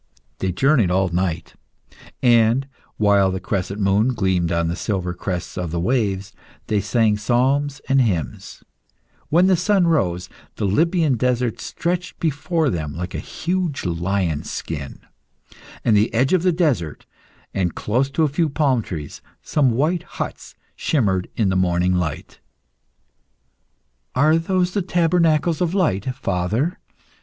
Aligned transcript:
They 0.39 0.51
journeyed 0.51 0.89
all 0.89 1.09
night, 1.09 1.53
and, 2.23 2.67
while 2.97 3.29
the 3.29 3.39
crescent 3.39 3.79
moon 3.79 4.15
gleamed 4.15 4.51
on 4.51 4.67
the 4.67 4.75
silver 4.75 5.13
crests 5.13 5.59
of 5.59 5.69
the 5.69 5.79
waves, 5.79 6.33
they 6.65 6.81
sang 6.81 7.17
psalms 7.17 7.81
and 7.87 8.01
hymns. 8.01 8.63
When 9.29 9.45
the 9.45 9.55
sun 9.55 9.85
rose, 9.85 10.27
the 10.55 10.65
Libyan 10.65 11.17
desert 11.17 11.59
stretched 11.61 12.19
before 12.19 12.71
them 12.71 12.95
like 12.95 13.13
a 13.13 13.19
huge 13.19 13.85
lion 13.85 14.41
skin. 14.43 15.01
At 15.85 15.93
the 15.93 16.11
edge 16.15 16.33
of 16.33 16.41
the 16.41 16.51
desert, 16.51 17.05
and 17.53 17.75
close 17.75 18.09
to 18.09 18.23
a 18.23 18.27
few 18.27 18.49
palm 18.49 18.81
trees, 18.81 19.21
some 19.43 19.69
white 19.69 20.01
huts 20.17 20.55
shimmered 20.75 21.27
in 21.35 21.49
the 21.49 21.55
morning 21.55 21.93
light. 21.93 22.39
"Are 24.15 24.37
those 24.39 24.71
the 24.73 24.81
tabernacles 24.81 25.61
of 25.61 25.75
Light, 25.75 26.15
father?" 26.15 26.79